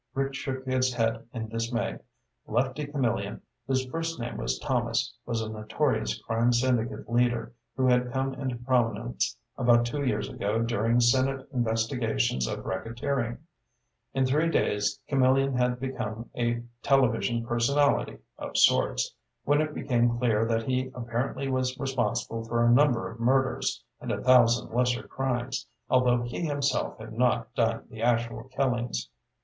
[0.15, 1.99] Rick shook his head in dismay.
[2.47, 8.11] Lefty Camillion, whose first name was Thomas, was a notorious crime syndicate leader who had
[8.11, 13.37] come into prominence about two years ago during Senate investigations of racketeering.
[14.15, 19.13] In three days Camillion had become a television personality, of sorts,
[19.43, 24.11] when it became clear that he apparently was responsible for a number of murders and
[24.11, 29.07] a thousand lesser crimes, although he himself had not done the actual killings.